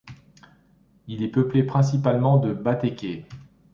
Il 1.05 1.21
est 1.21 1.27
peuplé 1.29 1.61
principalement 1.61 2.39
de 2.39 2.53
Batéké. 2.53 3.27